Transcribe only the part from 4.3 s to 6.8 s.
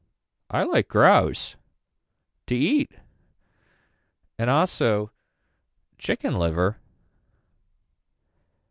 And also. Chicken liver.